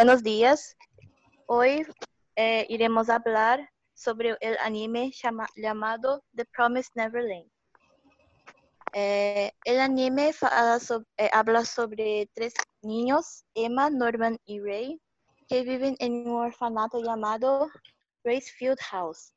[0.00, 0.78] buenos días.
[1.44, 1.86] Hoy
[2.34, 5.12] eh, iremos hablar sobre el anime
[5.56, 7.50] llamado The Promised Neverland.
[8.94, 15.02] Eh, el anime eh, habla sobre tres niños, Emma, Norman y Ray,
[15.46, 17.68] que viven en un orfanato llamado
[18.24, 19.34] Gracefield House.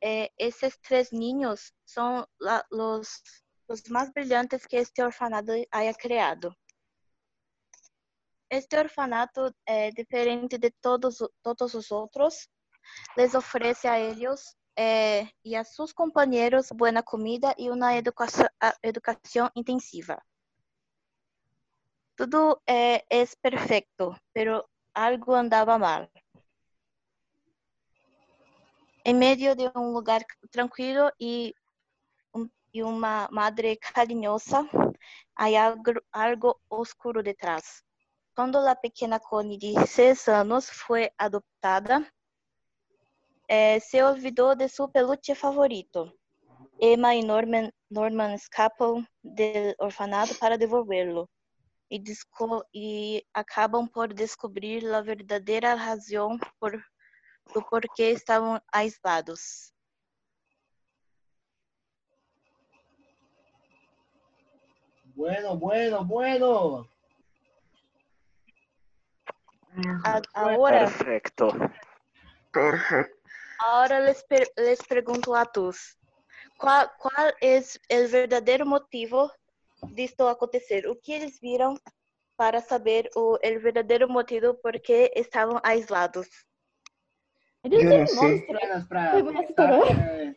[0.00, 3.22] Esos tres niños son los,
[3.68, 6.56] los más brillantes que este orfanato haya creado.
[8.50, 12.48] Este orfanato é diferente de todos, todos os outros.
[13.16, 18.46] Les oferece a eles é, e a seus companheiros boa comida e uma educação,
[18.82, 20.22] educação intensiva.
[22.16, 26.08] Tudo é, é perfeito, pero algo andava mal.
[29.04, 31.54] Em meio de um lugar tranquilo e,
[32.34, 34.66] um, e uma madre carinhosa,
[35.36, 37.83] há algo, algo, oscuro detrás.
[38.34, 42.04] Quando a pequena Connie de seis anos foi adoptada,
[43.48, 46.12] eh, se olvidou de seu peluche favorito.
[46.80, 51.30] Emma e Norman, Norman escapam do orfanato para devolvê-lo
[51.88, 52.02] e,
[52.74, 56.72] e acabam por descobrir a verdadeira razão por,
[57.54, 59.72] do porquê estavam aislados.
[65.14, 66.93] Bueno, bueno, bueno.
[70.04, 71.48] A- Agora, Perfecto.
[72.52, 73.14] Perfecto.
[73.58, 75.96] agora les, per- les pergunto a todos,
[76.58, 79.30] qual, qual é o verdadeiro motivo
[79.92, 80.86] disto acontecer?
[80.86, 81.74] O que eles viram
[82.36, 86.28] para saber o el verdadeiro motivo por que estavam aislados?
[87.64, 88.28] Eles sei.
[88.30, 88.56] monstros.
[88.56, 90.34] Apenas para história.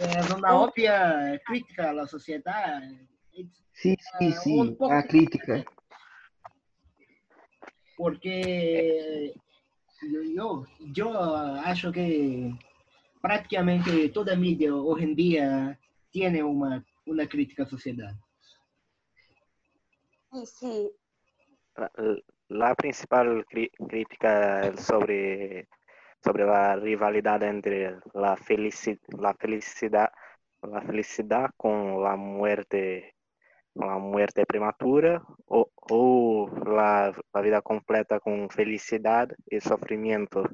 [0.00, 3.08] é, é uma óbvia crítica à sociedade,
[3.74, 4.76] Sim, sim, um sim.
[4.90, 5.64] A crítica.
[8.02, 9.32] Porque
[10.36, 11.18] eu, eu
[11.64, 12.52] acho que
[13.20, 15.78] praticamente toda mídia hoje em dia
[16.12, 18.18] tem uma, uma crítica à sociedade.
[20.32, 20.90] Sim, sim.
[21.76, 21.90] La,
[22.48, 23.44] la principal
[23.88, 25.68] crítica es sobre,
[26.24, 30.10] sobre la rivalidad entre la, felici- la felicidad
[30.62, 33.14] la felicidad con la muerte
[33.74, 40.44] con la muerte prematura o, o la, la vida completa con felicidad y sofrimiento.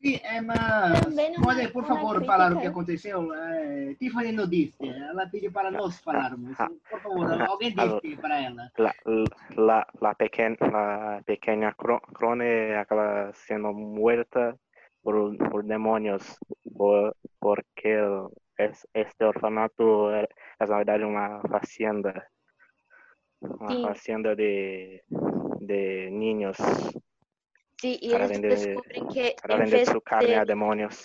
[0.00, 3.34] Sim, é, mas Também não pode, é por uma favor, falar o que aconteceu?
[3.34, 6.56] É, Tiffany não disse, ela pediu para nós falarmos.
[6.88, 8.70] Por favor, alguém disse para ela.
[8.78, 8.94] La,
[9.56, 14.56] la, la, pequeña, la pequeña Cro- Crone acaba siendo muerta
[15.02, 16.38] por, por demonios,
[16.76, 17.98] por, porque
[18.56, 20.28] es, este orfanato es
[20.60, 22.24] en realidad una hacienda, una
[23.66, 23.74] Sí.
[23.90, 25.02] hacienda de,
[25.60, 26.56] de niños
[27.80, 30.96] Sim, e para eles vender, descobrem que para vender su carne de- a demonios.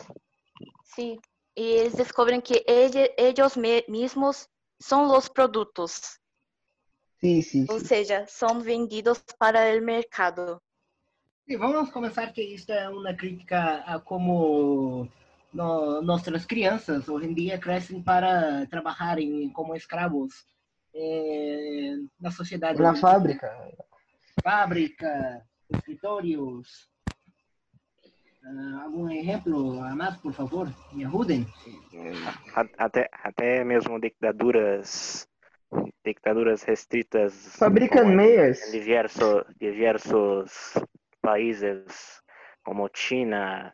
[0.85, 1.19] Sim,
[1.57, 4.47] e eles descobrem que ele, eles me- mesmos
[4.81, 6.17] são os produtos,
[7.19, 10.61] Sim, sim, ou seja, são vendidos para o mercado.
[11.47, 15.07] Sim, vamos começar que isto é uma crítica a como
[15.53, 20.45] no, nossas crianças hoje em dia crescem para trabalharem como escravos
[20.95, 22.81] é, na sociedade.
[22.81, 23.51] Na fábrica.
[24.41, 26.89] Fábrica, escritórios.
[28.43, 30.67] Uh, algum exemplo, Amado, por favor?
[30.91, 31.47] Me ajudem.
[31.93, 32.11] Hum,
[32.77, 35.27] até, até mesmo ditaduras
[36.05, 37.55] ditaduras restritas.
[37.57, 38.67] Fabricam meias.
[38.67, 40.73] Em diversos, diversos
[41.21, 42.21] países,
[42.63, 43.73] como China,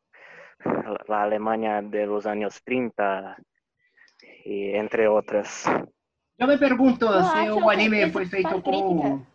[1.10, 3.36] a Alemanha dos anos 30,
[4.46, 5.66] e entre outras.
[6.40, 9.28] Eu me pergunto Eu se acho o que anime foi é feito como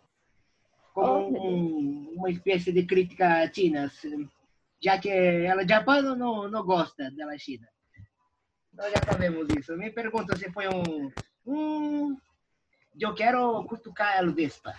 [0.97, 4.29] Oh, um- uma espécie de crítica à China, se-
[4.81, 7.67] já que ela Japão não, não gosta da China.
[8.73, 9.73] Nós já sabemos isso.
[9.73, 11.11] Eu me pergunto se foi um.
[11.45, 12.17] um
[12.99, 14.73] eu quero cutucar a Vespa.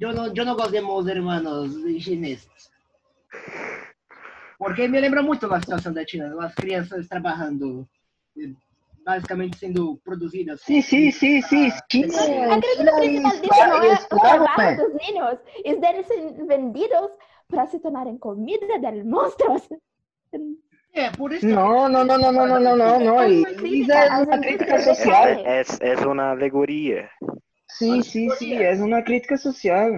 [0.00, 1.72] Eu não, eu não gosto de meus irmãos
[2.02, 2.70] chineses.
[4.58, 7.86] Porque me lembra muito a situação da China, as crianças trabalhando,
[9.04, 10.60] basicamente sendo produzidas.
[10.62, 11.70] Sim, sim, sim, sim.
[11.90, 16.06] China, A crítica China principal e disso não é o trabalho dos niños, es deles
[16.06, 17.10] ser vendidos
[17.48, 19.68] para se tornarem comida de monstros.
[20.94, 21.46] É, por isso.
[21.46, 23.20] Não, não, não, não, não, não, não, não, não.
[23.20, 25.22] É uma Isso crítica é uma crítica indústrias social.
[25.24, 25.60] carne.
[25.60, 27.10] Es, es una alegoría.
[27.68, 28.54] Sim, sim, sim.
[28.54, 29.90] É uma crítica social.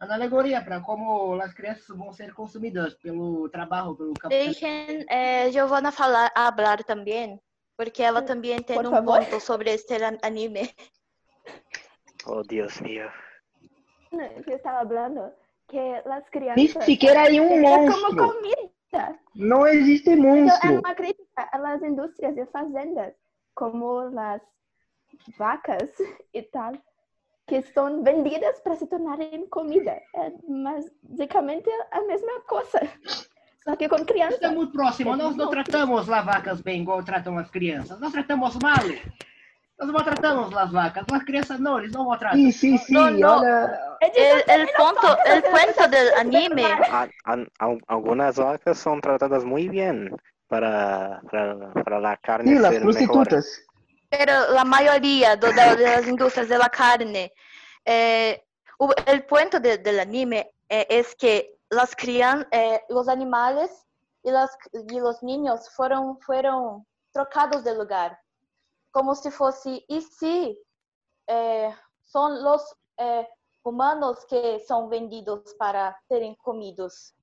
[0.00, 4.60] Uma alegoria para como as crianças vão ser consumidas pelo trabalho, pelo capitalismo.
[4.60, 7.40] Deixem eh, Giovanna falar, hablar também,
[7.78, 9.20] porque ela também tem Por um favor.
[9.20, 10.74] ponto sobre este an- anime.
[12.26, 13.08] Oh, Dios mío.
[14.44, 15.32] que estaba hablando,
[15.68, 18.32] que las Ni crianças siquiera hay un es como monstruo.
[18.32, 19.20] comida.
[19.36, 20.78] No existe Então, é monstruo.
[20.80, 23.14] uma crítica às indústrias de fazendas,
[23.54, 24.42] como as
[25.38, 25.88] vacas
[26.34, 26.72] e tal,
[27.46, 30.02] que são vendidas para se tornarem comida.
[30.16, 32.80] É basicamente a mesma coisa,
[33.68, 35.14] só que com Isso é muito próximo.
[35.14, 38.00] Nós não tratamos as vacas bem igual tratam as crianças.
[38.00, 38.76] Nós tratamos mal.
[39.78, 41.04] Nós maltratamos as vacas.
[41.12, 42.38] As crianças não, eles não maltratam.
[42.38, 42.92] Sí, sí, sí.
[42.94, 43.44] No, no.
[44.00, 49.44] É El, el punto, el cuento del anime, A- a- al- algunas vacas son tratadas
[49.44, 50.16] muy bien
[50.48, 53.28] para, para, para la carne sí, las ser mejor.
[53.28, 53.62] prostitutas.
[54.08, 57.30] pero la mayoría da- de las industrias de la carne,
[57.84, 58.42] eh,
[58.78, 63.86] o- el punto de- del anime eh, es que las crian, eh, los animales
[64.22, 68.18] y, las, y los niños fueron, fueron trocados de lugar,
[68.90, 70.58] como si fosse, y si
[71.26, 71.74] eh,
[72.04, 73.28] son los eh,
[73.62, 77.14] humanos que son vendidos para serem comidos.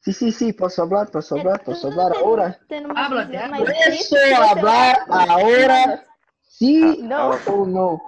[0.00, 2.60] Sí, sí, sí, posso hablar, posso hablar, posso hablar Tem- ahora.
[2.68, 3.50] tem uma Háblate, visão háblate.
[3.50, 6.04] mais Puedo triste, você hablar olha- ahora,
[6.42, 7.30] sí No.
[7.52, 8.00] o no.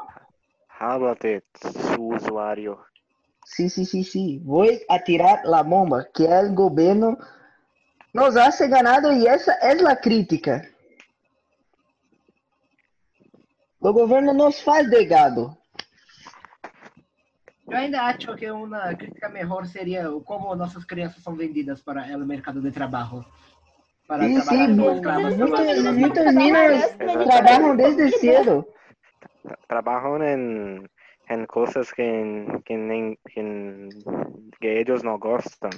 [0.69, 1.43] Háblate,
[1.96, 2.85] su usuario.
[3.55, 4.41] Sí, sí, sí, sí.
[4.45, 7.17] Voy a tirar la bomba que el gobierno
[8.12, 10.62] nos hace ganado y esa es la crítica.
[13.81, 15.56] O governo nos faz de gado.
[17.71, 22.03] Eu ainda acho que uma crítica melhor seria o como nossas crianças são vendidas para
[22.17, 23.25] o mercado de trabalho.
[24.06, 25.37] Para Sí, trabalhar sí, como mu- escravas.
[25.37, 28.69] muchos, muchos niños trabajan desde cedo.
[29.45, 30.89] Tra- Trabajan
[31.28, 33.88] en, cosas que, que, que,
[34.60, 35.70] que ellos no gustan.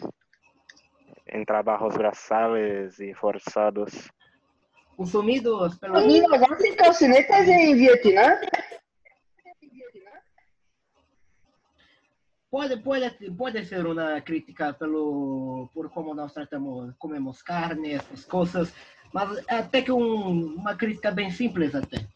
[1.26, 4.10] En trabajos braçales y forzados.
[4.96, 8.36] Consumidos Los pelos niños hacen calcinetas en Vietnam.
[12.50, 18.74] Pode, pode, pode ser uma crítica pelo, por como nós tratamos, comemos carne, essas coisas,
[19.12, 22.09] mas até que um, uma crítica bem simples até.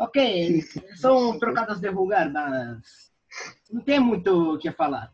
[0.00, 0.62] Ok,
[0.96, 3.12] são trocadas de lugar, mas
[3.70, 5.12] não tem muito o que falar.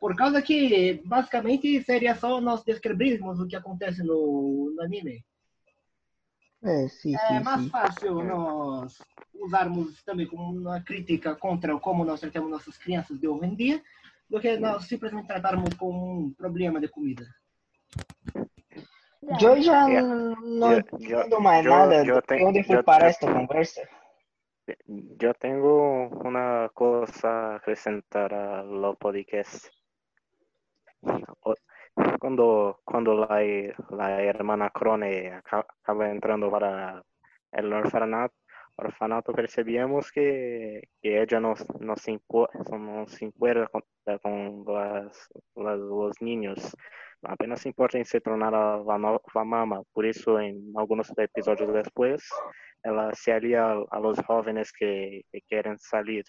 [0.00, 5.24] Por causa que, basicamente, seria só nós descrevermos o que acontece no, no anime.
[6.64, 7.70] É, sim, É sim, mais sim.
[7.70, 8.98] fácil nós
[9.32, 13.80] usarmos também como uma crítica contra como nós tratamos nossas crianças de hoje em dia,
[14.28, 17.24] do que nós simplesmente tratarmos como um problema de comida.
[19.22, 20.36] Yeah.
[20.40, 23.82] no Yo- yo- entiendo más yo- nada de fue yo- para esta conversa.
[24.86, 29.66] Yo tengo una cosa a acrescentar al podcast.
[31.42, 31.54] O-
[32.20, 33.40] Cuando, cuando la,
[33.90, 37.02] la hermana Crone aca- acaba entrando para
[37.52, 38.34] el orfanato,
[38.76, 43.70] orfanato percebíamos que, que ella no, no, se impo- no se importa
[44.18, 46.76] con, las- los niños.
[47.22, 49.82] Apenas se importa en se tornar a la nueva mamá.
[49.92, 52.28] Por eso, en algunos episodios después,
[52.86, 56.24] ela se alia a, a los jóvenes que, que querem salir.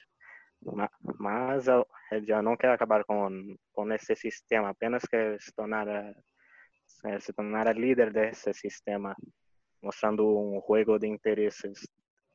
[0.61, 0.89] Ma-
[1.19, 6.13] Mas el- ella não quer acabar com, com esse sistema, apenas quer se tornar, a-
[7.19, 9.15] se tornar a líder desse sistema,
[9.81, 11.87] mostrando um jogo de interesses,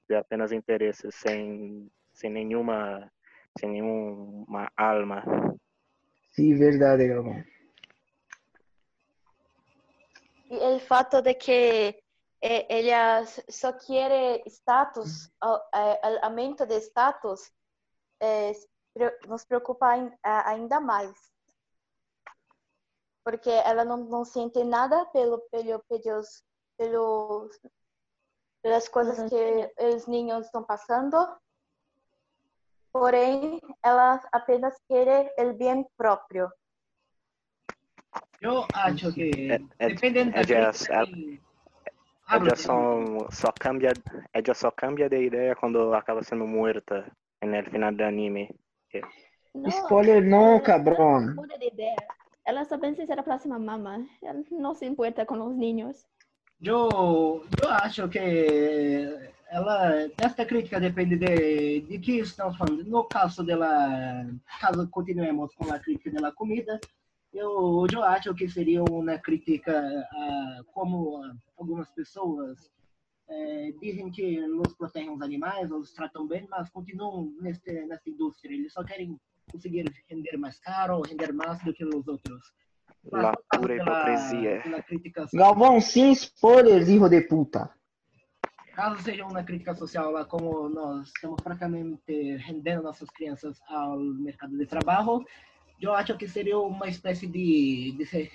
[0.08, 3.10] de apenas interesses, sem, sem nenhuma,
[3.58, 5.24] sem nenhuma alma.
[6.30, 7.44] Sí, verdad, Galvão.
[10.48, 12.01] E o fato de que
[12.42, 15.30] eh, ela só quer status,
[15.74, 17.52] eh, el aumento de status,
[19.28, 21.14] nos preocupa ainda mais.
[23.24, 26.42] Porque ela não, não sente nada pelo, pelo, pelos,
[26.76, 27.60] pelos,
[28.60, 29.28] pelas coisas Uhum.
[29.28, 31.16] que os ninhos estão passando.
[32.92, 36.50] Porém, ela apenas quer o bem próprio.
[38.40, 40.72] Eu acho que, É- é- dependendo da é
[42.28, 43.00] é- Habla, só,
[43.30, 43.92] só cambia,
[44.32, 47.10] ella só cambia de ideia quando acaba sendo muerta
[47.42, 48.48] no final do anime.
[49.54, 51.26] No, Spoiler no, ela cabrón.
[51.26, 51.96] não muda de ideia.
[52.44, 54.06] Ela só pensa em ser a próxima mamã.
[54.22, 56.06] Ela não se importa com os ninhos.
[56.62, 59.08] Eu, eu acho que
[59.50, 62.84] ela, esta crítica depende de, de que estamos falando.
[62.84, 64.26] No caso dela,
[64.60, 66.80] caso continuemos com a crítica da comida,
[67.32, 71.22] eu, eu acho que seria uma crítica a como
[71.56, 72.70] algumas pessoas
[73.28, 78.54] eh, dizem que nos protegem os animais, os tratam bem, mas continuam neste, nesta indústria.
[78.54, 79.18] Eles só querem
[79.50, 82.52] conseguir render mais caro, render mais do que os outros.
[83.10, 84.62] Mas La pura hipocrisia.
[85.32, 87.70] Galvão, sin spoilers, hijo de puta.
[88.74, 94.56] caso seja uma crítica social, lá como nós estamos praticamente rendendo nossas crianças ao mercado
[94.56, 95.24] de trabalho,
[95.82, 98.30] eu acho que seria uma espécie de, de ser,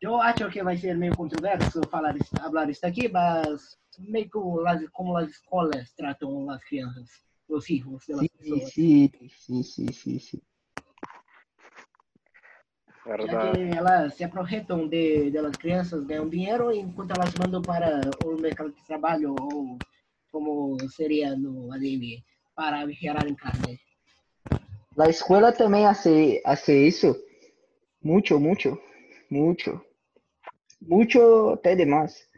[0.00, 4.88] eu acho que vai ser meio controverso falar falar isso aqui, mas meio como as,
[4.90, 7.08] como as escolas tratam as crianças,
[7.48, 8.72] os filhos das Sim, pessoas.
[8.72, 10.42] sim, sim, sim, sim, sim.
[13.16, 18.70] Que elas se aproveitam de, das crianças, ganham dinheiro, enquanto elas mandam para o mercado
[18.70, 19.78] de trabalho, ou
[20.30, 22.22] como seria no anime,
[22.54, 23.80] para gerar em carne.
[24.98, 27.16] La escuela también hace, hace eso.
[28.00, 28.80] Mucho, mucho,
[29.30, 29.80] mucho.
[30.80, 32.28] Mucho, até demais.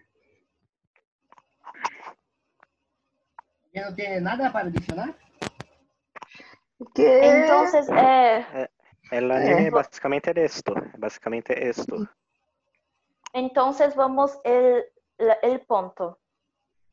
[3.74, 5.14] Já não tem nada para adicionar?
[6.94, 8.68] Que Entonces, eh,
[9.10, 9.70] El anime Eh.
[9.70, 11.96] básicamente es esto, básicamente esto.
[13.32, 14.84] entonces vamos el,
[15.42, 16.18] el punto.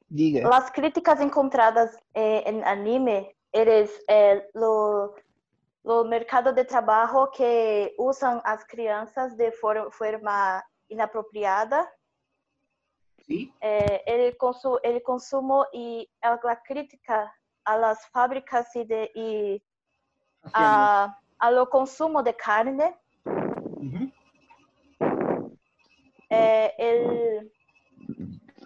[0.09, 0.47] diga.
[0.47, 5.15] Las críticas encontradas eh, en anime eres eh, lo,
[5.87, 11.89] lo mercado de trabajo que usan as crianças de for- forma inapropriada,
[13.25, 13.53] Sim.
[13.61, 19.63] eh, el, consu- el consumo y a- la crítica a las fábricas y, de, y
[20.53, 22.93] a, a lo consumo de carne,
[23.25, 24.11] Uhum.
[26.29, 27.51] eh, el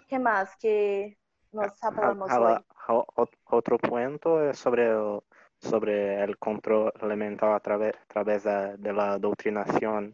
[0.08, 1.16] ¿qué más que
[1.52, 2.52] nos hablamos A- a hoy?
[2.88, 5.20] a- o- otro punto es sobre el,
[5.62, 10.12] sobre el control elemental a través, a través de, de la doutrinación,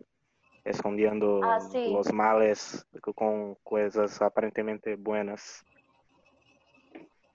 [0.64, 1.90] escondiendo Ah, sí.
[1.92, 5.64] los males con cosas aparentemente buenas.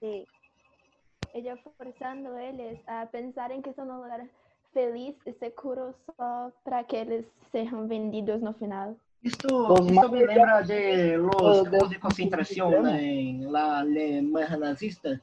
[0.00, 0.26] Sí.
[1.32, 4.24] Ella forzando eles a pensarem que estão num lugar
[4.72, 8.96] feliz e seguro só para que eles sejam vendidos no final.
[9.22, 9.74] Isto
[10.10, 12.86] me lembra de los Os campos de extremo.
[12.86, 15.20] em la Alemanha nazista.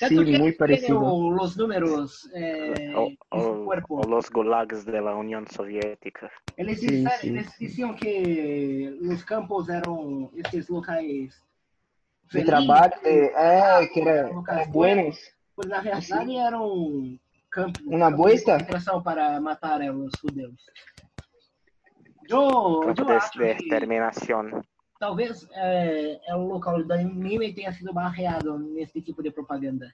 [0.00, 1.00] Tanto Sim, que muito tiene parecido.
[1.02, 4.02] o- los números eh, o, en su o- cuerpo.
[4.02, 6.30] o los gulags de la Unión Soviética.
[6.56, 11.34] Eles, Sim, disseram, sim, eles diziam que os campos eram esses locais
[12.24, 15.16] De felizes, trabalho, de, é, que era, eram locais era buenos.
[15.56, 17.18] Pois na verdade eram
[17.50, 18.52] campos, Uma campos de boesta?
[18.52, 20.60] concentração para matar eh, os judeus.
[22.28, 24.62] Eu, Campo eu de, acho de que exterminación.
[24.98, 29.92] Talvez é, é o local do anime tenha sido barreado nesse tipo de propaganda.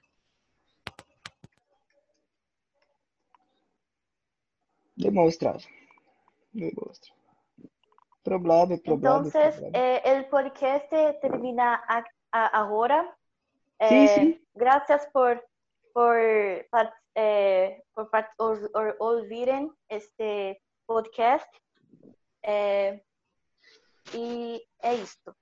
[4.97, 5.57] Demonstra.
[6.53, 7.13] Demonstra.
[8.23, 9.17] Problema, problema.
[9.17, 9.77] Entonces, problema.
[9.77, 10.89] eh, el podcast
[11.21, 13.15] termina a- a- ahora.
[13.87, 14.47] Sí, Eh, sí.
[14.55, 15.45] Gracias por,
[15.93, 21.53] por, eh, por par- or- or- oírem este podcast.
[22.41, 23.03] Eh,
[24.13, 25.35] y es esto.